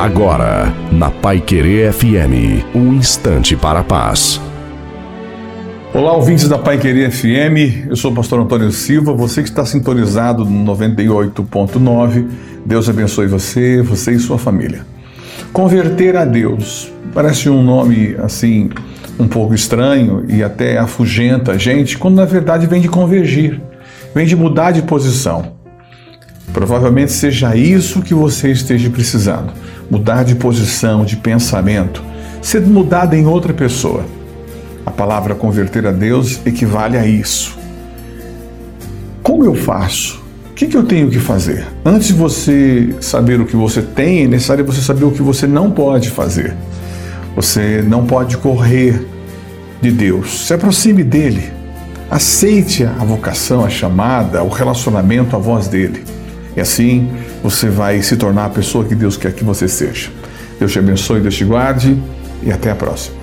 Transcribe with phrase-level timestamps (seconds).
[0.00, 4.40] Agora, na Pai Querer FM, um instante para a paz.
[5.92, 9.62] Olá, ouvintes da Pai Querer FM, eu sou o pastor Antônio Silva, você que está
[9.66, 12.26] sintonizado no 98.9,
[12.64, 14.86] Deus abençoe você, você e sua família.
[15.52, 18.70] Converter a Deus, parece um nome assim,
[19.18, 23.60] um pouco estranho e até afugenta a gente, quando na verdade vem de convergir,
[24.14, 25.60] vem de mudar de posição.
[26.54, 29.52] Provavelmente seja isso que você esteja precisando:
[29.90, 32.02] mudar de posição, de pensamento,
[32.40, 34.04] ser mudado em outra pessoa.
[34.86, 37.58] A palavra converter a Deus equivale a isso.
[39.22, 40.20] Como eu faço?
[40.50, 41.66] O que, que eu tenho que fazer?
[41.84, 45.46] Antes de você saber o que você tem, é necessário você saber o que você
[45.46, 46.54] não pode fazer.
[47.34, 49.06] Você não pode correr
[49.80, 50.46] de Deus.
[50.46, 51.50] Se aproxime dele.
[52.10, 56.04] Aceite a vocação, a chamada, o relacionamento, a voz dele.
[56.56, 57.08] E assim
[57.42, 60.10] você vai se tornar a pessoa que Deus quer que você seja.
[60.58, 62.00] Deus te abençoe, Deus te guarde
[62.42, 63.20] e até a próxima.